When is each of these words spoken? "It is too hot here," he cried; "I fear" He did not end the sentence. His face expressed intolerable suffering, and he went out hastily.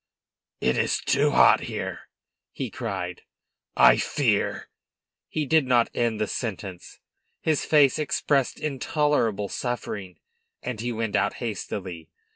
"It 0.61 0.77
is 0.79 0.97
too 0.99 1.29
hot 1.29 1.59
here," 1.59 2.09
he 2.51 2.71
cried; 2.71 3.21
"I 3.77 3.97
fear" 3.97 4.67
He 5.29 5.45
did 5.45 5.67
not 5.67 5.91
end 5.93 6.19
the 6.19 6.25
sentence. 6.25 6.99
His 7.39 7.65
face 7.65 7.99
expressed 7.99 8.59
intolerable 8.59 9.47
suffering, 9.47 10.17
and 10.63 10.79
he 10.81 10.91
went 10.91 11.15
out 11.15 11.35
hastily. 11.35 12.09